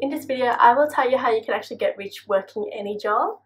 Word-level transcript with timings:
In 0.00 0.10
this 0.10 0.26
video, 0.26 0.46
I 0.46 0.74
will 0.74 0.86
tell 0.86 1.10
you 1.10 1.18
how 1.18 1.32
you 1.32 1.42
can 1.44 1.54
actually 1.54 1.78
get 1.78 1.98
rich 1.98 2.28
working 2.28 2.70
any 2.72 2.96
job. 2.96 3.38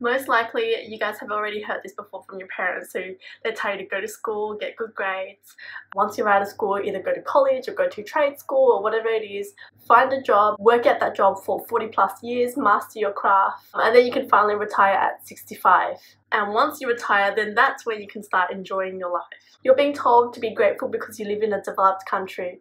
Most 0.00 0.26
likely, 0.26 0.74
you 0.88 0.98
guys 0.98 1.18
have 1.20 1.30
already 1.30 1.62
heard 1.62 1.82
this 1.84 1.92
before 1.92 2.24
from 2.28 2.40
your 2.40 2.48
parents 2.48 2.92
so 2.92 3.00
they 3.44 3.52
tell 3.52 3.72
you 3.72 3.78
to 3.78 3.84
go 3.84 4.00
to 4.00 4.08
school, 4.08 4.56
get 4.56 4.76
good 4.76 4.92
grades. 4.94 5.54
Once 5.94 6.18
you're 6.18 6.28
out 6.28 6.42
of 6.42 6.48
school, 6.48 6.80
either 6.82 7.00
go 7.00 7.14
to 7.14 7.22
college 7.22 7.68
or 7.68 7.74
go 7.74 7.88
to 7.88 8.02
trade 8.02 8.40
school 8.40 8.72
or 8.72 8.82
whatever 8.82 9.06
it 9.06 9.24
is. 9.24 9.54
Find 9.86 10.12
a 10.12 10.20
job, 10.20 10.56
work 10.58 10.84
at 10.84 10.98
that 10.98 11.14
job 11.14 11.44
for 11.44 11.64
40 11.68 11.88
plus 11.88 12.22
years, 12.24 12.56
master 12.56 12.98
your 12.98 13.12
craft, 13.12 13.64
and 13.74 13.94
then 13.94 14.04
you 14.04 14.12
can 14.12 14.28
finally 14.28 14.56
retire 14.56 14.94
at 14.94 15.26
65. 15.28 15.96
And 16.32 16.54
once 16.54 16.80
you 16.80 16.88
retire, 16.88 17.34
then 17.36 17.54
that's 17.54 17.86
when 17.86 18.00
you 18.00 18.08
can 18.08 18.24
start 18.24 18.50
enjoying 18.50 18.98
your 18.98 19.12
life. 19.12 19.22
You're 19.62 19.76
being 19.76 19.94
told 19.94 20.34
to 20.34 20.40
be 20.40 20.54
grateful 20.54 20.88
because 20.88 21.20
you 21.20 21.26
live 21.26 21.42
in 21.42 21.52
a 21.52 21.62
developed 21.62 22.04
country. 22.06 22.60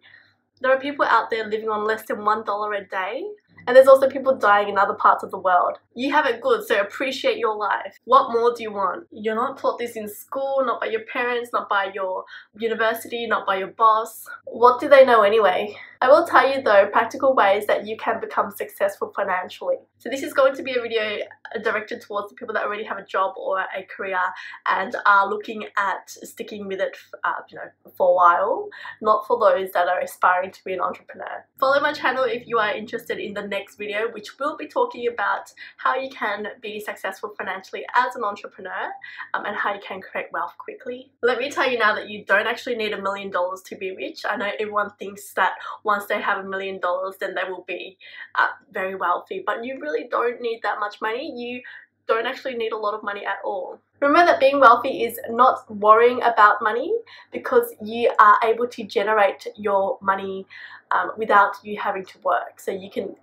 There 0.62 0.72
are 0.72 0.80
people 0.80 1.06
out 1.06 1.30
there 1.30 1.48
living 1.48 1.70
on 1.70 1.86
less 1.86 2.06
than 2.06 2.18
$1 2.18 2.78
a 2.78 2.86
day 2.86 3.24
and 3.68 3.76
there's 3.76 3.88
also 3.88 4.10
people 4.10 4.34
dying 4.34 4.70
in 4.70 4.78
other 4.78 4.94
parts 4.94 5.24
of 5.24 5.32
the 5.32 5.38
world. 5.38 5.78
You 5.94 6.12
have 6.14 6.26
it 6.26 6.42
good, 6.42 6.66
so 6.66 6.80
appreciate 6.80 7.38
your 7.38 7.56
life. 7.58 8.00
What 8.06 8.32
more 8.32 8.54
do 8.56 8.64
you 8.64 8.72
want? 8.72 9.08
You're 9.12 9.36
not 9.36 9.58
taught 9.58 9.78
this 9.78 9.98
in 9.98 10.08
school, 10.08 10.64
not 10.66 10.80
by 10.80 10.88
your 10.88 11.02
parents, 11.02 11.50
not 11.52 11.68
by 11.68 11.92
your 11.94 12.24
university, 12.58 13.28
not 13.28 13.46
by 13.46 13.58
your 13.58 13.68
boss. 13.68 14.26
What 14.46 14.80
do 14.80 14.88
they 14.88 15.06
know 15.06 15.24
anyway? 15.24 15.76
I 16.00 16.10
will 16.10 16.26
tell 16.26 16.48
you 16.48 16.62
though 16.62 16.88
practical 16.92 17.34
ways 17.34 17.66
that 17.66 17.88
you 17.88 17.98
can 17.98 18.20
become 18.20 18.52
successful 18.52 19.12
financially. 19.16 19.78
So 19.98 20.10
this 20.10 20.22
is 20.22 20.34
going 20.34 20.56
to 20.56 20.64
be 20.64 20.76
a 20.76 20.82
video 20.82 21.20
directed 21.64 22.02
towards 22.02 22.30
the 22.30 22.36
people 22.36 22.54
that 22.54 22.64
already 22.64 22.84
have 22.84 22.98
a 22.98 23.06
job 23.06 23.34
or 23.36 23.60
a 23.60 23.84
career 23.84 24.20
and 24.68 24.96
are 25.06 25.28
looking 25.28 25.66
at 25.78 26.10
sticking 26.10 26.68
with 26.68 26.80
it 26.80 26.96
uh, 27.24 27.32
you 27.50 27.58
know, 27.58 27.92
for 27.96 28.12
a 28.12 28.14
while, 28.14 28.70
not 29.02 29.26
for 29.26 29.40
those 29.40 29.72
that 29.72 29.88
are 29.88 30.00
aspiring 30.00 30.52
to 30.52 30.64
be 30.64 30.74
an 30.74 30.82
entrepreneur. 30.82 31.46
Follow 31.60 31.80
my 31.82 31.94
channel 31.94 32.26
if 32.26 32.46
you 32.48 32.60
are 32.60 32.76
interested 32.76 33.18
in 33.18 33.34
the 33.34 33.48
next 33.48 33.78
video 33.78 34.12
which 34.12 34.38
will 34.40 34.56
be 34.56 34.68
talking 34.68 35.08
about 35.08 35.52
how 35.78 35.96
you 35.96 36.10
can 36.10 36.48
be 36.62 36.80
successful 36.80 37.34
financially 37.36 37.86
as 37.96 38.16
an 38.16 38.24
entrepreneur 38.24 38.92
um, 39.34 39.46
and 39.46 39.56
how 39.56 39.74
you 39.74 39.82
can 39.86 40.00
create 40.00 40.28
wealth 40.32 40.54
quickly. 40.60 41.12
Let 41.24 41.40
me 41.40 41.50
tell 41.50 41.70
you 41.70 41.80
now 41.80 41.96
that 41.96 42.10
you 42.10 42.24
don't 42.24 42.48
actually 42.48 42.76
need 42.76 42.94
a 42.94 43.02
million 43.02 43.32
dollars 43.32 43.62
to 43.64 43.76
be 43.76 43.96
rich. 43.96 44.26
I 44.30 44.36
know 44.36 44.52
everyone 44.60 44.92
thinks 45.00 45.34
that 45.34 45.54
once 45.94 46.06
they 46.06 46.22
have 46.22 46.46
a 46.46 46.50
million 46.54 46.80
dollars 46.80 47.16
then 47.20 47.34
they 47.34 47.50
will 47.50 47.66
be 47.68 47.98
uh, 48.36 48.52
very 48.72 48.96
wealthy 48.96 49.44
but 49.46 49.64
you 49.66 49.80
really 49.82 50.06
don't 50.12 50.42
need 50.42 50.60
that 50.64 50.80
much 50.80 51.02
money 51.02 51.26
you 51.44 51.62
don't 52.08 52.26
actually 52.26 52.56
need 52.56 52.72
a 52.72 52.78
lot 52.78 52.94
of 52.94 53.04
money 53.04 53.26
at 53.26 53.38
all. 53.44 53.80
Remember 54.00 54.26
that 54.26 54.40
being 54.40 54.60
wealthy 54.60 55.04
is 55.04 55.20
not 55.30 55.70
worrying 55.80 56.22
about 56.24 56.62
money 56.62 56.94
because 57.32 57.74
you 57.82 58.12
are 58.20 58.38
able 58.44 58.68
to 58.68 58.84
generate 58.84 59.48
your 59.56 59.98
money 60.02 60.46
um, 60.92 61.12
without 61.18 61.56
you 61.64 61.78
having 61.78 62.06
to 62.06 62.18
work. 62.20 62.60
So 62.60 62.72
you 62.72 62.90
can 62.90 63.16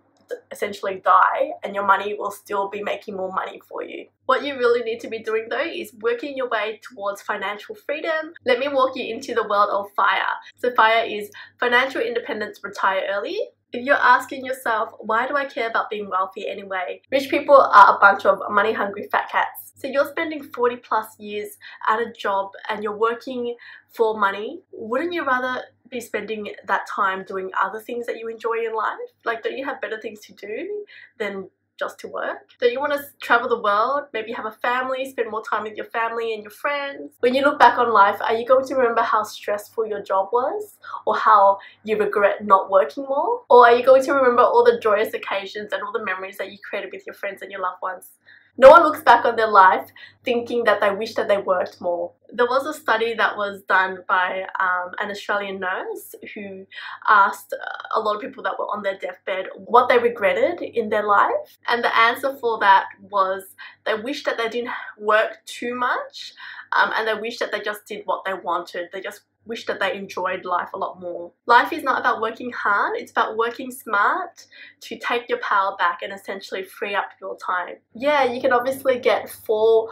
essentially 0.50 1.00
die 1.04 1.50
and 1.62 1.74
your 1.74 1.86
money 1.86 2.14
will 2.18 2.30
still 2.30 2.68
be 2.68 2.82
making 2.82 3.16
more 3.16 3.32
money 3.32 3.60
for 3.68 3.82
you. 3.82 4.06
What 4.26 4.44
you 4.44 4.56
really 4.56 4.82
need 4.82 5.00
to 5.00 5.08
be 5.08 5.18
doing 5.18 5.46
though 5.50 5.64
is 5.64 5.92
working 6.00 6.36
your 6.36 6.48
way 6.48 6.80
towards 6.82 7.22
financial 7.22 7.74
freedom. 7.74 8.32
Let 8.44 8.58
me 8.58 8.68
walk 8.68 8.96
you 8.96 9.14
into 9.14 9.34
the 9.34 9.46
world 9.48 9.70
of 9.70 9.86
FIRE. 9.96 10.36
So 10.56 10.74
FIRE 10.74 11.04
is 11.06 11.30
financial 11.60 12.00
independence 12.00 12.60
retire 12.62 13.02
early. 13.10 13.38
If 13.72 13.84
you're 13.84 13.96
asking 13.96 14.44
yourself, 14.44 14.90
why 15.00 15.26
do 15.26 15.34
I 15.36 15.46
care 15.46 15.68
about 15.68 15.90
being 15.90 16.08
wealthy 16.08 16.48
anyway? 16.48 17.02
Rich 17.10 17.28
people 17.28 17.60
are 17.60 17.96
a 17.96 17.98
bunch 17.98 18.24
of 18.24 18.38
money 18.48 18.72
hungry 18.72 19.08
fat 19.10 19.28
cats. 19.30 19.72
So 19.74 19.88
you're 19.88 20.08
spending 20.08 20.44
40 20.44 20.76
plus 20.76 21.18
years 21.18 21.58
at 21.88 21.98
a 21.98 22.12
job 22.12 22.52
and 22.68 22.84
you're 22.84 22.96
working 22.96 23.56
for 23.92 24.18
money. 24.18 24.62
Wouldn't 24.72 25.12
you 25.12 25.26
rather 25.26 25.64
be 25.94 26.00
spending 26.00 26.50
that 26.66 26.86
time 26.86 27.24
doing 27.24 27.50
other 27.60 27.80
things 27.80 28.06
that 28.06 28.18
you 28.18 28.28
enjoy 28.28 28.66
in 28.66 28.74
life? 28.74 28.98
Like, 29.24 29.42
don't 29.42 29.56
you 29.56 29.64
have 29.64 29.80
better 29.80 30.00
things 30.00 30.20
to 30.26 30.32
do 30.34 30.84
than 31.18 31.48
just 31.78 31.98
to 32.00 32.08
work? 32.08 32.50
Don't 32.60 32.72
you 32.72 32.80
want 32.80 32.92
to 32.92 33.04
travel 33.20 33.48
the 33.48 33.60
world, 33.60 34.04
maybe 34.12 34.32
have 34.32 34.46
a 34.46 34.52
family, 34.52 35.08
spend 35.10 35.30
more 35.30 35.42
time 35.42 35.62
with 35.64 35.76
your 35.76 35.86
family 35.86 36.34
and 36.34 36.42
your 36.42 36.50
friends? 36.50 37.12
When 37.20 37.34
you 37.34 37.42
look 37.42 37.58
back 37.58 37.78
on 37.78 37.92
life, 37.92 38.20
are 38.20 38.34
you 38.34 38.46
going 38.46 38.66
to 38.66 38.74
remember 38.74 39.02
how 39.02 39.22
stressful 39.22 39.86
your 39.86 40.02
job 40.02 40.28
was 40.32 40.76
or 41.06 41.16
how 41.16 41.58
you 41.84 41.96
regret 41.96 42.44
not 42.44 42.70
working 42.70 43.04
more? 43.04 43.42
Or 43.48 43.66
are 43.66 43.74
you 43.74 43.84
going 43.84 44.04
to 44.04 44.12
remember 44.12 44.42
all 44.42 44.64
the 44.64 44.78
joyous 44.80 45.14
occasions 45.14 45.72
and 45.72 45.82
all 45.82 45.92
the 45.92 46.04
memories 46.04 46.38
that 46.38 46.52
you 46.52 46.58
created 46.68 46.90
with 46.92 47.06
your 47.06 47.14
friends 47.14 47.42
and 47.42 47.50
your 47.50 47.60
loved 47.60 47.82
ones? 47.82 48.10
No 48.56 48.70
one 48.70 48.82
looks 48.82 49.02
back 49.02 49.24
on 49.24 49.36
their 49.36 49.50
life 49.50 49.90
thinking 50.24 50.64
that 50.64 50.80
they 50.80 50.90
wish 50.94 51.14
that 51.14 51.28
they 51.28 51.38
worked 51.38 51.80
more. 51.80 52.12
There 52.30 52.46
was 52.46 52.66
a 52.66 52.78
study 52.78 53.14
that 53.14 53.36
was 53.36 53.62
done 53.62 53.98
by 54.08 54.46
um, 54.60 54.92
an 55.00 55.10
Australian 55.10 55.60
nurse 55.60 56.14
who 56.34 56.66
asked 57.08 57.54
a 57.94 58.00
lot 58.00 58.16
of 58.16 58.22
people 58.22 58.42
that 58.44 58.58
were 58.58 58.66
on 58.66 58.82
their 58.82 58.98
deathbed 58.98 59.46
what 59.56 59.88
they 59.88 59.98
regretted 59.98 60.62
in 60.62 60.88
their 60.88 61.06
life. 61.06 61.58
And 61.68 61.82
the 61.82 61.96
answer 61.96 62.36
for 62.36 62.58
that 62.60 62.86
was 63.00 63.42
they 63.84 63.94
wished 63.94 64.24
that 64.26 64.38
they 64.38 64.48
didn't 64.48 64.72
work 64.98 65.38
too 65.46 65.74
much 65.74 66.32
um, 66.72 66.92
and 66.96 67.06
they 67.06 67.14
wished 67.14 67.40
that 67.40 67.52
they 67.52 67.60
just 67.60 67.86
did 67.86 68.02
what 68.04 68.24
they 68.24 68.34
wanted. 68.34 68.88
They 68.92 69.00
just 69.00 69.22
wish 69.46 69.66
that 69.66 69.80
they 69.80 69.96
enjoyed 69.96 70.44
life 70.44 70.70
a 70.74 70.78
lot 70.78 71.00
more. 71.00 71.32
Life 71.46 71.72
is 71.72 71.82
not 71.82 72.00
about 72.00 72.20
working 72.20 72.50
hard, 72.52 72.96
it's 72.96 73.10
about 73.10 73.36
working 73.36 73.70
smart 73.70 74.46
to 74.80 74.98
take 74.98 75.28
your 75.28 75.38
power 75.38 75.76
back 75.78 76.00
and 76.02 76.12
essentially 76.12 76.62
free 76.62 76.94
up 76.94 77.10
your 77.20 77.36
time. 77.36 77.76
Yeah, 77.94 78.24
you 78.24 78.40
can 78.40 78.52
obviously 78.52 78.98
get 78.98 79.28
four 79.28 79.90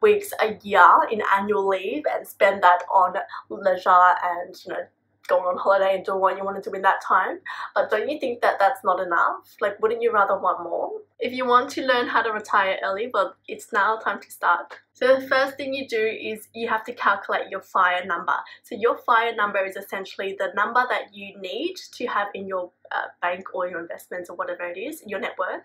weeks 0.00 0.32
a 0.40 0.58
year 0.62 0.96
in 1.10 1.22
annual 1.36 1.68
leave 1.68 2.04
and 2.12 2.26
spend 2.26 2.62
that 2.62 2.82
on 2.92 3.14
leisure 3.50 3.90
and 3.90 4.54
you 4.64 4.72
know 4.72 4.84
going 5.30 5.44
on 5.44 5.56
holiday 5.56 5.94
and 5.94 6.04
doing 6.04 6.20
what 6.20 6.36
you 6.36 6.44
want 6.44 6.62
to 6.62 6.70
do 6.70 6.76
in 6.76 6.82
that 6.82 7.00
time. 7.06 7.38
But 7.74 7.90
don't 7.90 8.10
you 8.10 8.18
think 8.20 8.42
that 8.42 8.58
that's 8.58 8.84
not 8.84 9.00
enough? 9.00 9.56
Like, 9.60 9.80
wouldn't 9.80 10.02
you 10.02 10.12
rather 10.12 10.38
want 10.38 10.62
more? 10.62 10.90
If 11.18 11.32
you 11.32 11.46
want 11.46 11.70
to 11.70 11.86
learn 11.86 12.08
how 12.08 12.22
to 12.22 12.32
retire 12.32 12.78
early, 12.82 13.10
well, 13.14 13.34
it's 13.46 13.72
now 13.72 13.96
time 13.96 14.20
to 14.20 14.30
start. 14.30 14.78
So 14.92 15.18
the 15.18 15.26
first 15.28 15.56
thing 15.56 15.72
you 15.72 15.88
do 15.88 16.04
is 16.04 16.48
you 16.54 16.68
have 16.68 16.84
to 16.84 16.92
calculate 16.92 17.48
your 17.50 17.62
FIRE 17.62 18.04
number. 18.04 18.36
So 18.64 18.74
your 18.74 18.98
FIRE 18.98 19.36
number 19.36 19.64
is 19.64 19.76
essentially 19.76 20.36
the 20.38 20.48
number 20.54 20.84
that 20.90 21.14
you 21.14 21.38
need 21.40 21.76
to 21.92 22.06
have 22.06 22.28
in 22.34 22.46
your 22.46 22.72
uh, 22.92 23.08
bank 23.22 23.54
or 23.54 23.68
your 23.68 23.80
investments 23.80 24.28
or 24.28 24.36
whatever 24.36 24.64
it 24.64 24.78
is, 24.78 25.02
your 25.06 25.20
net 25.20 25.36
worth. 25.38 25.62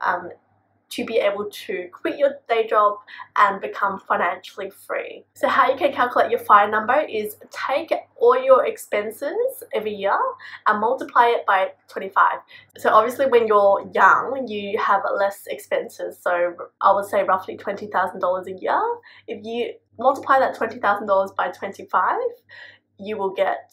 Um, 0.00 0.30
to 0.90 1.04
be 1.04 1.16
able 1.18 1.48
to 1.50 1.88
quit 1.92 2.18
your 2.18 2.32
day 2.48 2.66
job 2.66 2.98
and 3.36 3.60
become 3.60 4.00
financially 4.00 4.70
free. 4.70 5.24
So 5.34 5.48
how 5.48 5.70
you 5.70 5.76
can 5.76 5.92
calculate 5.92 6.30
your 6.30 6.40
FIRE 6.40 6.70
number 6.70 7.00
is 7.00 7.36
take 7.50 7.92
all 8.16 8.42
your 8.42 8.66
expenses 8.66 9.62
every 9.72 9.94
year 9.94 10.18
and 10.66 10.80
multiply 10.80 11.26
it 11.26 11.46
by 11.46 11.68
25. 11.88 12.22
So 12.78 12.90
obviously 12.90 13.26
when 13.26 13.46
you're 13.46 13.88
young, 13.94 14.46
you 14.48 14.78
have 14.78 15.02
less 15.16 15.46
expenses. 15.46 16.18
So 16.20 16.54
I 16.80 16.92
would 16.92 17.06
say 17.06 17.22
roughly 17.22 17.56
$20,000 17.56 18.46
a 18.46 18.60
year. 18.60 18.82
If 19.28 19.44
you 19.44 19.74
multiply 19.98 20.38
that 20.40 20.56
$20,000 20.56 21.36
by 21.36 21.50
25, 21.50 22.18
you 22.98 23.16
will 23.16 23.32
get 23.32 23.72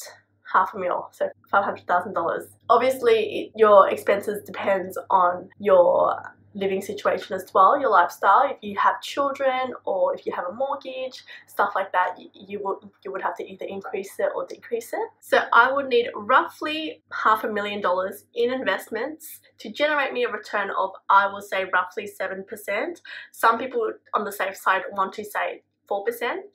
half 0.52 0.74
a 0.74 0.80
mil, 0.80 1.10
so 1.12 1.30
$500,000. 1.52 2.48
Obviously, 2.70 3.52
your 3.56 3.90
expenses 3.90 4.44
depends 4.46 4.98
on 5.10 5.50
your 5.60 6.16
living 6.58 6.82
situation 6.82 7.36
as 7.36 7.54
well, 7.54 7.80
your 7.80 7.92
lifestyle. 7.92 8.50
If 8.50 8.58
you 8.62 8.78
have 8.78 9.02
children 9.02 9.74
or 9.86 10.16
if 10.16 10.26
you 10.26 10.34
have 10.34 10.46
a 10.50 10.54
mortgage, 10.54 11.24
stuff 11.46 11.74
like 11.76 11.92
that, 11.92 12.16
you, 12.18 12.30
you 12.34 12.60
would 12.64 12.90
you 13.06 13.12
would 13.12 13.22
have 13.22 13.38
to 13.38 13.46
either 13.46 13.66
increase 13.66 14.16
it 14.20 14.30
or 14.36 14.46
decrease 14.46 14.92
it. 14.92 15.08
So 15.20 15.42
I 15.54 15.72
would 15.72 15.88
need 15.88 16.08
roughly 16.16 17.04
half 17.12 17.44
a 17.44 17.48
million 17.48 17.80
dollars 17.80 18.26
in 18.34 18.52
investments 18.52 19.40
to 19.60 19.70
generate 19.70 20.14
me 20.14 20.24
a 20.24 20.32
return 20.32 20.70
of 20.78 20.92
I 21.10 21.28
will 21.28 21.42
say 21.42 21.66
roughly 21.72 22.08
seven 22.08 22.44
percent. 22.44 23.02
Some 23.32 23.58
people 23.60 23.94
on 24.14 24.26
the 24.26 24.32
safe 24.32 24.58
side 24.58 24.82
want 24.92 25.14
to 25.14 25.24
say 25.24 25.62
4%, 25.90 26.06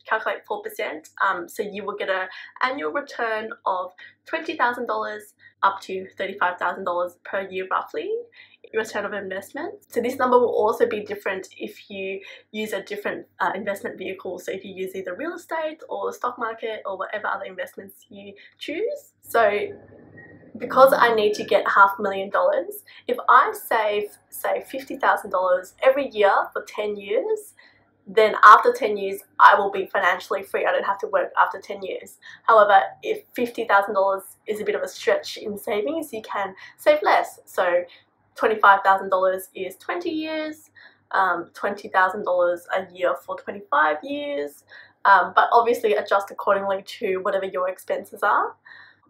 calculate 0.06 0.42
4%. 0.46 1.08
Um, 1.26 1.48
so 1.48 1.62
you 1.62 1.84
will 1.84 1.96
get 1.96 2.10
an 2.10 2.28
annual 2.62 2.92
return 2.92 3.48
of 3.64 3.92
$20,000 4.30 5.20
up 5.62 5.81
to 5.81 6.06
$35,000 6.19 7.12
per 7.25 7.49
year 7.49 7.66
roughly 7.70 8.10
return 8.74 9.04
of 9.04 9.12
investment. 9.12 9.74
So 9.88 10.00
this 10.00 10.16
number 10.16 10.38
will 10.38 10.54
also 10.54 10.86
be 10.86 11.00
different 11.00 11.48
if 11.58 11.90
you 11.90 12.20
use 12.50 12.72
a 12.72 12.82
different 12.82 13.26
uh, 13.40 13.52
investment 13.54 13.98
vehicle. 13.98 14.38
So 14.38 14.52
if 14.52 14.64
you 14.64 14.74
use 14.74 14.94
either 14.94 15.14
real 15.14 15.34
estate 15.34 15.80
or 15.88 16.10
the 16.10 16.14
stock 16.14 16.38
market 16.38 16.82
or 16.86 16.96
whatever 16.96 17.26
other 17.26 17.44
investments 17.44 18.06
you 18.08 18.34
choose. 18.58 19.12
So 19.22 19.69
because 20.58 20.92
I 20.96 21.14
need 21.14 21.34
to 21.34 21.44
get 21.44 21.66
half 21.69 21.92
a 21.98 22.02
million 22.02 22.30
dollars, 22.30 22.84
if 23.08 23.16
I 23.28 23.52
save 23.52 24.10
say 24.30 24.64
$50,000 24.72 25.72
every 25.82 26.08
year 26.10 26.32
for 26.52 26.64
10 26.66 26.96
years, 26.96 27.54
then 28.06 28.34
after 28.44 28.72
10 28.72 28.96
years, 28.96 29.20
I 29.38 29.54
will 29.58 29.70
be 29.70 29.86
financially 29.86 30.42
free. 30.42 30.66
I 30.66 30.72
don't 30.72 30.84
have 30.84 30.98
to 30.98 31.06
work 31.06 31.32
after 31.40 31.60
10 31.60 31.82
years. 31.82 32.18
However, 32.42 32.80
if 33.02 33.22
$50,000 33.34 34.22
is 34.46 34.60
a 34.60 34.64
bit 34.64 34.75
of 34.75 34.82
a 34.82 34.88
stretch 34.88 35.36
in 35.36 35.56
savings, 35.56 36.12
you 36.12 36.22
can 36.22 36.54
save 36.78 36.98
less. 37.02 37.38
So 37.44 37.84
$25,000 38.37 39.40
is 39.55 39.76
20 39.76 40.11
years, 40.11 40.70
um, 41.12 41.50
$20,000 41.55 42.58
a 42.76 42.94
year 42.94 43.14
for 43.25 43.37
25 43.37 43.96
years, 44.02 44.64
um, 45.05 45.32
but 45.34 45.49
obviously 45.52 45.94
adjust 45.94 46.31
accordingly 46.31 46.82
to 46.82 47.19
whatever 47.19 47.46
your 47.46 47.69
expenses 47.69 48.23
are. 48.23 48.55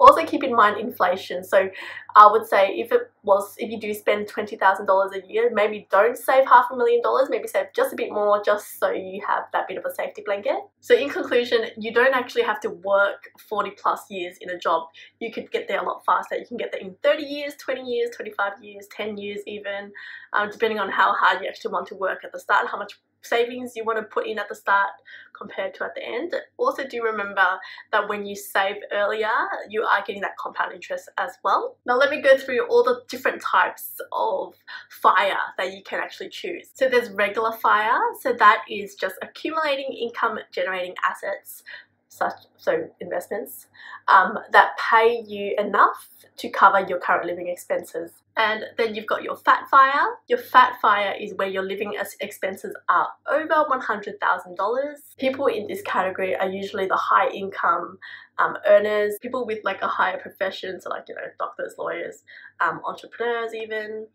Also 0.01 0.25
keep 0.25 0.43
in 0.43 0.55
mind 0.55 0.79
inflation. 0.79 1.45
So 1.45 1.69
I 2.17 2.31
would 2.31 2.47
say 2.47 2.75
if 2.77 2.91
it 2.93 3.11
was 3.23 3.55
if 3.59 3.71
you 3.71 3.79
do 3.79 3.95
spend 3.95 4.27
twenty 4.27 4.57
thousand 4.57 4.87
dollars 4.87 5.13
a 5.15 5.27
year, 5.27 5.51
maybe 5.53 5.87
don't 5.91 6.17
save 6.19 6.47
half 6.47 6.67
a 6.73 6.77
million 6.77 7.01
dollars, 7.03 7.29
maybe 7.31 7.47
save 7.47 7.67
just 7.75 7.93
a 7.93 7.97
bit 7.97 8.11
more 8.11 8.43
just 8.45 8.79
so 8.81 8.91
you 8.91 9.23
have 9.27 9.45
that 9.53 9.69
bit 9.69 9.79
of 9.79 9.85
a 9.85 9.95
safety 9.95 10.23
blanket. 10.25 10.57
So 10.81 10.95
in 10.95 11.09
conclusion, 11.09 11.67
you 11.79 11.93
don't 11.93 12.15
actually 12.15 12.43
have 12.43 12.61
to 12.61 12.71
work 12.71 13.31
40 13.49 13.73
plus 13.73 14.11
years 14.11 14.37
in 14.41 14.51
a 14.51 14.59
job. 14.59 14.89
You 15.21 15.33
could 15.33 15.51
get 15.53 15.69
there 15.69 15.81
a 15.81 15.87
lot 15.87 16.05
faster. 16.05 16.37
You 16.37 16.47
can 16.47 16.57
get 16.57 16.73
there 16.73 16.81
in 16.81 16.97
30 17.03 17.23
years, 17.23 17.55
20 17.57 17.83
years, 17.83 18.11
25 18.17 18.53
years, 18.63 18.89
10 18.89 19.17
years 19.17 19.41
even, 19.47 19.93
um, 20.33 20.51
depending 20.51 20.81
on 20.81 20.91
how 20.91 21.13
hard 21.13 21.43
you 21.43 21.49
actually 21.49 21.73
want 21.73 21.87
to 21.89 21.95
work 21.95 22.25
at 22.25 22.33
the 22.33 22.41
start, 22.41 22.63
and 22.63 22.71
how 22.71 22.79
much 22.79 22.99
savings 23.23 23.77
you 23.77 23.85
want 23.85 23.99
to 23.99 24.05
put 24.05 24.27
in 24.27 24.39
at 24.39 24.49
the 24.49 24.55
start 24.55 24.91
compared 25.37 25.75
to 25.75 25.85
at 25.85 25.95
the 25.95 26.05
end. 26.05 26.35
Also 26.57 26.87
do 26.87 27.03
remember 27.03 27.47
that 27.91 28.09
when 28.09 28.25
you 28.27 28.37
save 28.37 28.77
earlier, 28.93 29.31
you 29.69 29.83
are 29.83 30.05
getting 30.07 30.23
that 30.23 30.37
compound 30.37 30.73
interest 30.73 31.09
as 31.19 31.33
well. 31.43 31.77
Now 31.87 31.97
let 31.97 32.11
me 32.11 32.21
go 32.21 32.37
through 32.37 32.67
all 32.69 32.85
the 32.85 33.03
different 33.09 33.43
types 33.43 34.01
of 34.13 34.55
FIRE 34.91 35.37
that 35.59 35.73
you 35.73 35.83
can 35.83 36.01
actually 36.01 36.29
choose. 36.29 36.71
So 36.75 36.89
there's 36.89 37.11
regular 37.11 37.53
FIRE, 37.53 38.01
so 38.21 38.33
that 38.35 38.65
is 38.71 38.95
just 38.95 39.17
accumulating 39.23 39.93
income 39.93 40.39
generating 40.53 40.95
assets 41.05 41.63
such 42.13 42.35
so 42.59 42.89
investments 43.01 43.67
um, 44.09 44.39
that 44.53 44.73
pay 44.77 45.25
you 45.27 45.57
enough 45.59 46.09
to 46.37 46.51
cover 46.51 46.85
your 46.87 46.99
current 46.99 47.27
living 47.27 47.49
expenses. 47.49 48.13
And 48.37 48.65
then 48.77 48.95
you've 48.95 49.07
got 49.07 49.23
your 49.23 49.37
fat 49.37 49.69
fire. 49.71 50.07
Your 50.29 50.39
fat 50.39 50.75
fire 50.81 51.15
is 51.19 51.35
where 51.35 51.49
your 51.49 51.63
living 51.63 51.95
expenses 52.21 52.75
are 52.89 53.09
over 53.31 53.65
$100,000. 53.71 54.95
People 55.19 55.47
in 55.47 55.67
this 55.67 55.83
category 55.83 56.37
are 56.37 56.49
usually 56.49 56.87
the 56.87 56.97
high 56.97 57.29
income 57.31 57.99
um, 58.39 58.57
earners, 58.67 59.19
people 59.21 59.47
with 59.47 59.61
like 59.65 59.83
a 59.83 59.89
higher 59.89 60.19
profession, 60.19 60.81
so 60.81 60.91
like, 60.91 61.05
you 61.09 61.15
know, 61.15 61.23
doctors, 61.39 61.75
lawyers, 61.79 62.25
um, 62.61 62.81
entrepreneurs 62.87 63.55
even, 63.55 64.07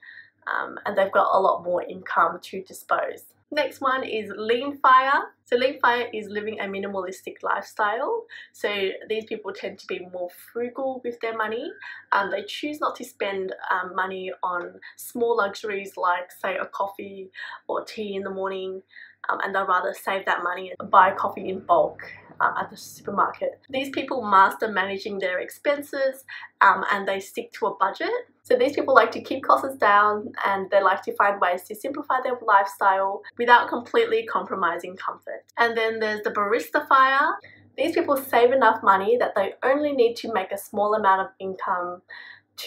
um, 0.47 0.77
and 0.85 0.97
they've 0.97 1.11
got 1.11 1.27
a 1.31 1.39
lot 1.39 1.63
more 1.63 1.83
income 1.83 2.39
to 2.41 2.63
dispose. 2.63 3.23
Next 3.51 3.79
one 3.79 4.03
is 4.03 4.29
lean 4.35 4.77
fire. 4.77 5.21
So 5.45 5.55
lean 5.55 5.79
fire 5.79 6.07
is 6.13 6.27
living 6.27 6.59
a 6.59 6.63
minimalistic 6.63 7.41
lifestyle. 7.41 8.25
So 8.51 8.89
these 9.07 9.23
people 9.25 9.53
tend 9.53 9.79
to 9.79 9.87
be 9.87 9.99
more 10.11 10.29
frugal 10.51 11.01
with 11.05 11.17
their 11.21 11.35
money. 11.35 11.71
Um, 12.11 12.29
they 12.29 12.43
choose 12.43 12.81
not 12.81 12.97
to 12.97 13.05
spend 13.05 13.55
um, 13.71 13.95
money 13.95 14.31
on 14.43 14.73
small 14.97 15.37
luxuries 15.37 15.95
like 15.95 16.29
say 16.31 16.57
a 16.57 16.65
coffee 16.65 17.31
or 17.69 17.85
tea 17.85 18.15
in 18.15 18.23
the 18.23 18.29
morning 18.29 18.81
um, 19.29 19.39
and 19.43 19.55
they'll 19.55 19.65
rather 19.65 19.93
save 19.93 20.25
that 20.25 20.43
money 20.43 20.73
and 20.77 20.91
buy 20.91 21.11
coffee 21.11 21.49
in 21.49 21.59
bulk 21.59 22.01
um, 22.41 22.53
at 22.57 22.69
the 22.69 22.77
supermarket. 22.77 23.59
These 23.69 23.89
people 23.89 24.21
master 24.23 24.67
managing 24.67 25.19
their 25.19 25.39
expenses 25.39 26.25
um, 26.61 26.83
and 26.91 27.07
they 27.07 27.19
stick 27.19 27.51
to 27.53 27.67
a 27.67 27.75
budget. 27.75 28.11
So 28.47 28.55
these 28.55 28.75
people 28.75 28.95
like 28.95 29.11
to 29.11 29.21
keep 29.21 29.43
costs 29.43 29.75
down 29.75 30.31
and 30.45 30.71
they 30.71 30.81
like 30.81 31.01
to 31.01 31.13
find 31.15 31.41
ways 31.41 31.63
to 31.63 31.75
simplify 31.75 32.19
their 32.23 32.39
lifestyle 32.41 33.21
without 33.37 33.67
completely 33.67 34.25
compromising 34.25 34.95
comfort. 34.95 35.43
And 35.57 35.77
then 35.77 35.99
there's 35.99 36.23
the 36.23 36.29
barista 36.29 36.87
fire. 36.87 37.31
These 37.77 37.93
people 37.93 38.15
save 38.15 38.53
enough 38.53 38.81
money 38.81 39.17
that 39.17 39.35
they 39.35 39.55
only 39.63 39.91
need 39.91 40.15
to 40.17 40.31
make 40.31 40.53
a 40.53 40.57
small 40.57 40.93
amount 40.93 41.27
of 41.27 41.27
income 41.39 42.01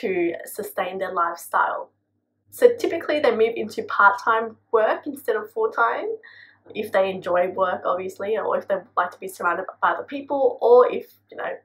to 0.00 0.34
sustain 0.44 0.98
their 0.98 1.14
lifestyle. 1.14 1.88
So 2.50 2.76
typically 2.76 3.20
they 3.20 3.30
move 3.30 3.54
into 3.56 3.82
part-time 3.84 4.58
work 4.72 5.06
instead 5.06 5.36
of 5.36 5.50
full-time 5.50 6.08
if 6.74 6.92
they 6.92 7.08
enjoy 7.08 7.48
work 7.48 7.82
obviously 7.86 8.36
or 8.36 8.58
if 8.58 8.68
they 8.68 8.76
like 8.98 9.10
to 9.10 9.18
be 9.18 9.28
surrounded 9.28 9.64
by 9.80 9.92
other 9.92 10.04
people 10.04 10.58
or 10.60 10.92
if 10.92 11.10
you 11.30 11.36
know 11.36 11.56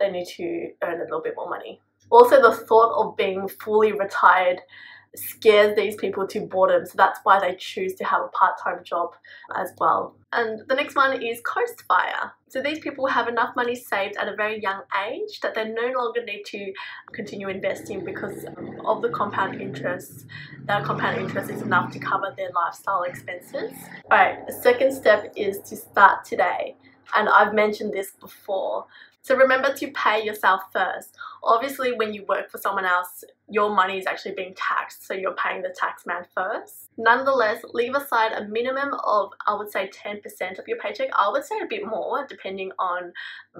they 0.00 0.10
need 0.10 0.26
to 0.26 0.70
earn 0.82 1.00
a 1.00 1.04
little 1.04 1.20
bit 1.20 1.34
more 1.36 1.48
money 1.48 1.80
also 2.10 2.40
the 2.40 2.56
thought 2.66 2.92
of 2.94 3.16
being 3.16 3.48
fully 3.48 3.92
retired 3.92 4.60
scares 5.14 5.74
these 5.76 5.96
people 5.96 6.26
to 6.26 6.40
boredom 6.40 6.84
so 6.86 6.92
that's 6.96 7.20
why 7.24 7.40
they 7.40 7.54
choose 7.56 7.94
to 7.94 8.04
have 8.04 8.22
a 8.22 8.28
part-time 8.28 8.84
job 8.84 9.14
as 9.56 9.72
well. 9.78 10.14
And 10.32 10.60
the 10.68 10.74
next 10.74 10.94
one 10.94 11.22
is 11.22 11.40
coast 11.40 11.82
fire. 11.88 12.32
So 12.48 12.60
these 12.62 12.78
people 12.80 13.06
have 13.06 13.28
enough 13.28 13.56
money 13.56 13.74
saved 13.74 14.16
at 14.18 14.28
a 14.28 14.36
very 14.36 14.60
young 14.60 14.82
age 15.08 15.40
that 15.40 15.54
they 15.54 15.68
no 15.68 15.92
longer 15.96 16.22
need 16.24 16.44
to 16.46 16.72
continue 17.12 17.48
investing 17.48 18.04
because 18.04 18.44
of 18.84 19.02
the 19.02 19.08
compound 19.08 19.60
interest. 19.60 20.26
That 20.66 20.84
compound 20.84 21.18
interest 21.18 21.50
is 21.50 21.62
enough 21.62 21.92
to 21.92 21.98
cover 21.98 22.34
their 22.36 22.50
lifestyle 22.54 23.04
expenses. 23.04 23.72
All 24.10 24.18
right 24.18 24.46
the 24.46 24.52
second 24.52 24.92
step 24.92 25.32
is 25.36 25.60
to 25.70 25.76
start 25.76 26.24
today. 26.24 26.76
And 27.16 27.28
I've 27.28 27.54
mentioned 27.54 27.92
this 27.92 28.12
before 28.20 28.84
so 29.22 29.36
remember 29.36 29.74
to 29.74 29.90
pay 29.90 30.24
yourself 30.24 30.62
first. 30.72 31.16
Obviously, 31.42 31.92
when 31.92 32.14
you 32.14 32.24
work 32.26 32.50
for 32.50 32.58
someone 32.58 32.84
else, 32.84 33.24
your 33.48 33.74
money 33.74 33.98
is 33.98 34.06
actually 34.06 34.34
being 34.34 34.54
taxed, 34.54 35.06
so 35.06 35.14
you're 35.14 35.34
paying 35.34 35.62
the 35.62 35.74
tax 35.78 36.06
man 36.06 36.24
first. 36.34 36.90
Nonetheless, 36.96 37.62
leave 37.72 37.94
aside 37.94 38.32
a 38.32 38.46
minimum 38.46 38.94
of, 39.04 39.30
I 39.46 39.54
would 39.54 39.70
say, 39.70 39.90
10% 39.90 40.58
of 40.58 40.66
your 40.66 40.78
paycheck. 40.78 41.08
I 41.16 41.30
would 41.30 41.44
say 41.44 41.56
a 41.62 41.66
bit 41.66 41.86
more, 41.86 42.26
depending 42.26 42.72
on 42.78 43.12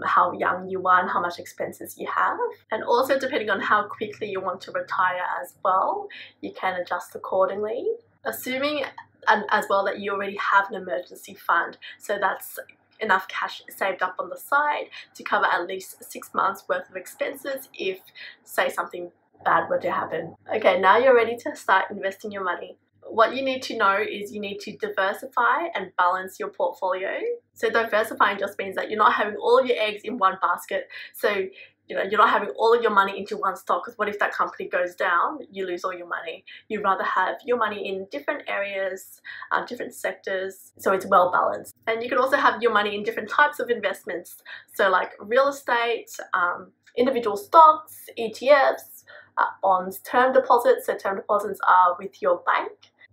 how 0.04 0.32
young 0.32 0.68
you 0.68 0.86
are 0.86 1.00
and 1.00 1.10
how 1.10 1.20
much 1.20 1.38
expenses 1.38 1.96
you 1.98 2.08
have. 2.14 2.38
And 2.70 2.82
also 2.82 3.18
depending 3.18 3.50
on 3.50 3.60
how 3.60 3.88
quickly 3.88 4.30
you 4.30 4.40
want 4.40 4.60
to 4.62 4.72
retire 4.72 5.22
as 5.42 5.54
well, 5.64 6.08
you 6.40 6.52
can 6.52 6.80
adjust 6.80 7.14
accordingly. 7.14 7.86
Assuming 8.24 8.84
and 9.26 9.44
as 9.50 9.66
well 9.68 9.84
that 9.84 10.00
you 10.00 10.12
already 10.12 10.36
have 10.36 10.70
an 10.70 10.76
emergency 10.76 11.34
fund. 11.34 11.76
So 11.98 12.18
that's 12.20 12.58
enough 13.00 13.28
cash 13.28 13.62
saved 13.68 14.02
up 14.02 14.16
on 14.18 14.28
the 14.28 14.36
side 14.36 14.86
to 15.14 15.22
cover 15.22 15.46
at 15.46 15.66
least 15.66 16.02
six 16.02 16.32
months 16.34 16.64
worth 16.68 16.88
of 16.88 16.96
expenses 16.96 17.68
if 17.74 18.00
say 18.44 18.68
something 18.68 19.10
bad 19.44 19.68
were 19.68 19.78
to 19.78 19.90
happen. 19.90 20.34
Okay, 20.54 20.80
now 20.80 20.98
you're 20.98 21.14
ready 21.14 21.36
to 21.36 21.56
start 21.56 21.90
investing 21.90 22.32
your 22.32 22.44
money. 22.44 22.76
What 23.10 23.34
you 23.34 23.42
need 23.42 23.62
to 23.62 23.76
know 23.76 23.96
is 23.96 24.32
you 24.32 24.40
need 24.40 24.60
to 24.60 24.76
diversify 24.76 25.68
and 25.74 25.92
balance 25.96 26.38
your 26.38 26.48
portfolio. 26.50 27.18
So 27.54 27.70
diversifying 27.70 28.38
just 28.38 28.58
means 28.58 28.76
that 28.76 28.90
you're 28.90 28.98
not 28.98 29.14
having 29.14 29.36
all 29.36 29.58
of 29.58 29.66
your 29.66 29.78
eggs 29.80 30.02
in 30.04 30.18
one 30.18 30.36
basket. 30.42 30.88
So 31.14 31.46
you 31.88 31.96
know, 31.96 32.02
you're 32.02 32.18
not 32.18 32.28
having 32.30 32.50
all 32.50 32.74
of 32.74 32.82
your 32.82 32.90
money 32.90 33.18
into 33.18 33.36
one 33.36 33.56
stock 33.56 33.84
because 33.84 33.98
what 33.98 34.08
if 34.08 34.18
that 34.18 34.32
company 34.32 34.68
goes 34.68 34.94
down? 34.94 35.38
You 35.50 35.66
lose 35.66 35.84
all 35.84 35.94
your 35.94 36.06
money. 36.06 36.44
You'd 36.68 36.84
rather 36.84 37.04
have 37.04 37.36
your 37.44 37.56
money 37.56 37.88
in 37.88 38.06
different 38.10 38.42
areas, 38.46 39.20
um, 39.52 39.64
different 39.66 39.94
sectors, 39.94 40.72
so 40.78 40.92
it's 40.92 41.06
well 41.06 41.32
balanced. 41.32 41.74
And 41.86 42.02
you 42.02 42.08
can 42.08 42.18
also 42.18 42.36
have 42.36 42.62
your 42.62 42.72
money 42.72 42.94
in 42.94 43.02
different 43.02 43.30
types 43.30 43.58
of 43.58 43.70
investments, 43.70 44.42
so 44.74 44.90
like 44.90 45.12
real 45.18 45.48
estate, 45.48 46.10
um, 46.34 46.72
individual 46.96 47.36
stocks, 47.36 48.08
ETFs, 48.18 49.04
uh, 49.38 49.44
bonds, 49.62 50.00
term 50.00 50.32
deposits. 50.32 50.86
So 50.86 50.96
term 50.96 51.16
deposits 51.16 51.60
are 51.66 51.96
with 51.98 52.20
your 52.20 52.42
bank. 52.44 52.72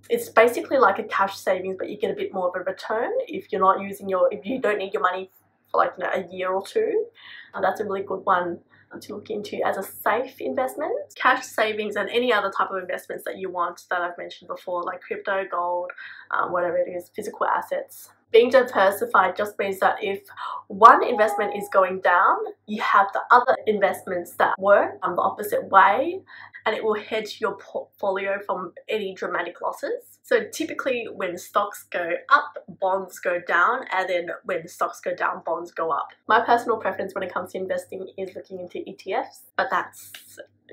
It's 0.10 0.29
basically 0.29 0.77
like 0.77 1.00
a 1.00 1.03
cash 1.03 1.38
savings, 1.38 1.77
but 1.79 1.89
you 1.89 1.98
get 1.98 2.12
a 2.12 2.15
bit 2.15 2.34
more 2.34 2.50
of 2.50 2.55
a 2.55 2.63
return 2.63 3.12
if 3.27 3.51
you're 3.51 3.62
not 3.62 3.82
using 3.82 4.10
your, 4.10 4.32
if 4.32 4.46
you 4.46 4.60
don't 4.60 4.77
need 4.77 4.94
your 4.94 5.01
money 5.01 5.32
for 5.75 5.84
like 5.84 5.94
you 5.98 6.03
know, 6.03 6.12
a 6.13 6.36
year 6.36 6.51
or 6.51 6.65
two. 6.65 7.05
And 7.53 7.63
that's 7.63 7.79
a 7.79 7.86
really 7.86 8.03
good 8.03 8.25
one 8.25 8.60
to 9.01 9.15
look 9.15 9.29
into 9.29 9.60
as 9.65 9.77
a 9.77 9.84
safe 9.84 10.39
investment. 10.39 10.94
Cash 11.15 11.46
savings 11.46 11.96
and 11.96 12.10
any 12.10 12.32
other 12.32 12.51
type 12.55 12.70
of 12.72 12.82
investments 12.82 13.25
that 13.25 13.38
you 13.38 13.50
want 13.50 13.82
that 13.89 14.01
I've 14.01 14.17
mentioned 14.17 14.48
before, 14.48 14.84
like 14.84 15.01
crypto, 15.01 15.44
gold, 15.50 15.91
um, 16.32 16.51
whatever 16.51 16.77
it 16.77 16.89
is, 16.89 17.10
physical 17.15 17.46
assets. 17.46 18.10
Being 18.36 18.50
diversified 18.50 19.38
just 19.38 19.58
means 19.58 19.80
that 19.80 19.96
if 20.01 20.20
one 20.68 21.01
investment 21.08 21.56
is 21.56 21.70
going 21.72 22.01
down, 22.01 22.36
you 22.65 22.82
have 22.82 23.08
the 23.13 23.22
other 23.32 23.56
investments 23.65 24.34
that 24.34 24.60
work 24.60 25.00
um, 25.04 25.15
the 25.15 25.22
opposite 25.22 25.70
way 25.70 26.20
and 26.65 26.75
it 26.75 26.84
will 26.84 26.96
hedge 26.96 27.39
your 27.39 27.56
portfolio 27.56 28.39
from 28.46 28.74
any 28.89 29.13
dramatic 29.13 29.62
losses. 29.62 30.20
So 30.24 30.44
typically 30.51 31.08
when 31.15 31.38
stocks 31.38 31.86
go 31.89 32.10
up, 32.30 32.58
bonds 32.82 33.20
go 33.20 33.39
down, 33.48 33.86
and 33.94 34.10
then 34.10 34.27
when 34.44 34.68
stocks 34.68 35.00
go 35.00 35.15
down, 35.15 35.42
bonds 35.46 35.72
go 35.72 35.92
up. 35.92 36.10
My 36.27 36.42
personal 36.42 36.75
preference 36.75 37.15
when 37.15 37.24
it 37.24 37.34
comes 37.34 37.54
to 37.54 37.58
investing 37.58 38.06
is 38.18 38.36
looking 38.36 38.60
into 38.60 38.80
ETFs, 38.80 39.44
but 39.56 39.68
that's, 39.72 40.12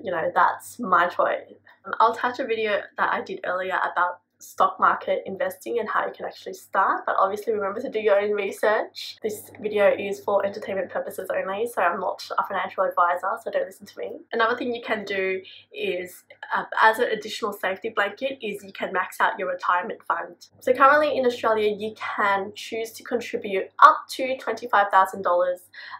you 0.02 0.10
know, 0.10 0.32
that's 0.34 0.80
my 0.80 1.06
choice. 1.06 1.52
I'll 2.00 2.12
attach 2.12 2.40
a 2.40 2.44
video 2.44 2.80
that 2.96 3.12
I 3.12 3.22
did 3.22 3.38
earlier 3.44 3.78
about 3.92 4.21
stock 4.42 4.78
market 4.80 5.22
investing 5.26 5.78
and 5.78 5.88
how 5.88 6.06
you 6.06 6.12
can 6.12 6.26
actually 6.26 6.54
start 6.54 7.02
but 7.06 7.16
obviously 7.18 7.52
remember 7.52 7.80
to 7.80 7.88
do 7.88 8.00
your 8.00 8.18
own 8.20 8.32
research. 8.32 9.16
This 9.22 9.50
video 9.60 9.94
is 9.96 10.20
for 10.20 10.44
entertainment 10.44 10.90
purposes 10.90 11.28
only 11.34 11.66
so 11.66 11.82
I'm 11.82 12.00
not 12.00 12.28
a 12.38 12.46
financial 12.46 12.84
advisor 12.84 13.30
so 13.42 13.50
don't 13.50 13.66
listen 13.66 13.86
to 13.86 13.98
me. 13.98 14.12
Another 14.32 14.56
thing 14.56 14.74
you 14.74 14.82
can 14.84 15.04
do 15.04 15.40
is 15.72 16.24
uh, 16.54 16.64
as 16.80 16.98
an 16.98 17.08
additional 17.10 17.52
safety 17.52 17.90
blanket 17.90 18.38
is 18.42 18.62
you 18.64 18.72
can 18.72 18.92
max 18.92 19.20
out 19.20 19.38
your 19.38 19.48
retirement 19.48 20.02
fund. 20.02 20.48
So 20.60 20.72
currently 20.72 21.16
in 21.16 21.24
Australia 21.24 21.74
you 21.74 21.94
can 21.94 22.52
choose 22.54 22.92
to 22.92 23.04
contribute 23.04 23.70
up 23.78 24.04
to 24.10 24.36
$25,000 24.36 25.56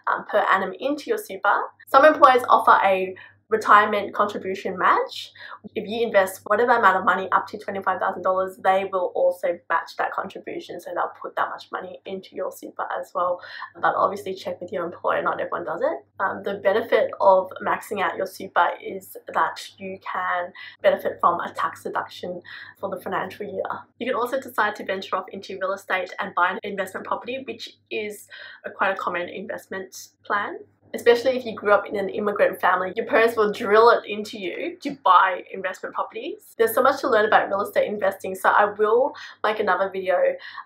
um, 0.07 0.25
per 0.27 0.45
annum 0.53 0.73
into 0.81 1.05
your 1.09 1.19
super. 1.19 1.63
Some 1.87 2.05
employers 2.05 2.43
offer 2.49 2.79
a 2.85 3.15
retirement 3.53 4.15
contribution 4.15 4.79
match. 4.79 5.31
If 5.75 5.87
you 5.87 6.07
invest 6.07 6.41
whatever 6.47 6.73
amount 6.73 6.97
of 6.97 7.05
money 7.05 7.29
up 7.33 7.47
to 7.49 7.59
$25,000, 7.59 8.63
they 8.63 8.89
will 8.91 9.13
also 9.15 9.59
match 9.69 9.95
that 9.99 10.13
contribution. 10.13 10.81
So 10.81 10.91
they'll 10.95 11.13
put 11.21 11.37
that 11.37 11.51
much 11.51 11.71
money 11.71 12.01
into 12.07 12.35
your 12.35 12.51
super 12.51 12.87
as 12.99 13.13
well. 13.15 13.41
But 13.81 13.95
obviously 13.95 14.35
check 14.35 14.61
with 14.61 14.73
your 14.73 14.87
employer, 14.87 15.23
not 15.23 15.39
everyone 15.39 15.67
does 15.67 15.83
it. 15.83 15.99
Um, 16.19 16.43
the 16.43 16.55
benefit 16.55 17.11
of 17.21 17.51
maxing 17.63 18.03
out 18.03 18.17
your 18.17 18.27
super 18.27 18.71
is 18.83 19.19
that 19.35 19.61
you 19.79 19.99
can 20.01 20.53
benefit 20.83 21.19
from 21.21 21.39
a 21.41 21.53
tax 21.53 21.83
deduction 21.83 22.41
for 22.81 22.89
the 22.89 23.01
financial 23.01 23.45
year. 23.45 23.63
You 23.99 24.07
can 24.07 24.15
also 24.17 24.41
decide 24.41 24.75
to 24.77 24.85
venture 24.85 25.17
off 25.17 25.27
into 25.31 25.59
real 25.61 25.75
estate 25.75 26.11
and 26.19 26.35
buy 26.35 26.53
an 26.53 26.59
investment 26.63 27.07
property, 27.07 27.45
which 27.47 27.77
is 27.91 28.29
a 28.65 28.71
quite 28.71 28.93
a 28.93 28.97
common 28.97 29.29
investment 29.29 30.09
plan 30.25 30.59
especially 30.95 31.37
if 31.37 31.45
you 31.45 31.55
grew 31.55 31.73
up 31.73 31.87
in 31.87 31.97
an 31.97 32.09
immigrant 32.09 32.61
family, 32.61 32.93
your 32.97 33.07
parents 33.07 33.37
will 33.37 33.53
drill 33.53 33.91
it 33.91 34.05
into 34.09 34.39
you 34.39 34.77
to 34.83 34.97
buy 35.05 35.43
investment 35.53 35.95
properties. 35.95 36.55
There's 36.59 36.75
so 36.75 36.83
much 36.83 37.01
to 37.01 37.09
learn 37.09 37.27
about 37.27 37.49
real 37.49 37.63
estate 37.63 37.87
investing, 37.87 38.35
so 38.35 38.51
I 38.51 38.67
will 38.67 39.13
make 39.45 39.61
another 39.61 39.91
video 39.91 40.17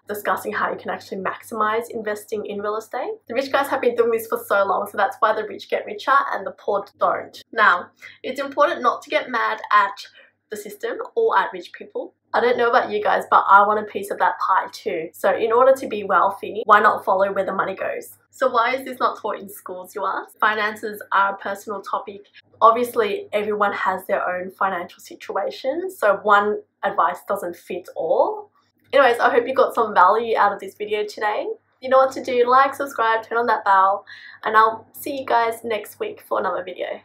discussing 0.09 0.52
how 0.52 0.71
you 0.71 0.78
can 0.78 0.90
actually 0.90 1.18
maximize 1.18 1.90
investing 1.90 2.47
in 2.47 2.61
real 2.61 2.76
estate. 2.76 3.12
The 3.28 3.35
rich 3.35 3.52
guys 3.52 3.68
have 3.68 3.80
been 3.80 3.95
doing 3.95 4.11
this 4.11 4.26
for 4.26 4.42
so 4.47 4.64
long, 4.64 4.88
so 4.90 4.97
that's 4.97 5.16
why 5.21 5.35
the 5.35 5.47
rich 5.47 5.68
get 5.68 5.87
richer 5.87 6.16
and 6.33 6.47
the 6.47 6.52
poor 6.52 6.85
don't. 6.99 7.42
Now, 7.52 7.90
it's 8.23 8.40
important 8.40 8.83
not 8.83 9.02
to 9.02 9.11
get 9.11 9.30
mad 9.30 9.61
at 9.73 10.06
the 10.50 10.57
system 10.57 10.99
or 11.15 11.38
at 11.38 11.53
rich 11.53 11.73
people. 11.73 12.15
I 12.35 12.41
don't 12.41 12.59
know 12.59 12.69
about 12.69 12.91
you 12.91 13.03
guys, 13.03 13.25
but 13.31 13.45
I 13.49 13.67
want 13.67 13.81
a 13.81 13.91
piece 13.91 14.11
of 14.11 14.19
that 14.19 14.35
pie 14.38 14.69
too. 14.73 15.09
So 15.12 15.35
in 15.35 15.53
order 15.53 15.73
to 15.73 15.88
be 15.88 16.05
wealthy, 16.05 16.62
why 16.67 16.81
not 16.81 17.05
follow 17.05 17.33
where 17.33 17.47
the 17.47 17.53
money 17.53 17.75
goes? 17.75 18.19
So 18.31 18.50
why 18.50 18.75
is 18.75 18.85
this 18.85 19.00
not 19.00 19.19
taught 19.19 19.38
in 19.38 19.49
schools, 19.49 19.95
you 19.95 20.05
ask? 20.05 20.38
Finances 20.38 21.00
are 21.12 21.33
a 21.33 21.37
personal 21.38 21.81
topic. 21.81 22.26
Obviously, 22.61 23.29
everyone 23.33 23.73
has 23.73 24.07
their 24.07 24.29
own 24.29 24.50
financial 24.50 25.00
situation, 25.00 25.91
so 25.91 26.17
one 26.23 26.61
advice 26.83 27.21
doesn't 27.26 27.57
fit 27.57 27.88
all. 27.97 28.50
Anyways, 28.93 29.19
I 29.19 29.31
hope 29.31 29.47
you 29.47 29.55
got 29.55 29.75
some 29.75 29.95
value 29.95 30.37
out 30.37 30.53
of 30.53 30.61
this 30.61 30.75
video 30.75 31.07
today. 31.07 31.47
You 31.81 31.88
know 31.88 31.99
what 31.99 32.12
to 32.12 32.23
do, 32.23 32.45
like, 32.47 32.75
subscribe, 32.75 33.23
turn 33.23 33.38
on 33.38 33.47
that 33.47 33.65
bell, 33.65 34.05
and 34.45 34.57
I'll 34.57 34.87
see 34.93 35.19
you 35.19 35.25
guys 35.25 35.65
next 35.65 35.99
week 35.99 36.21
for 36.21 36.38
another 36.38 36.62
video. 36.62 37.00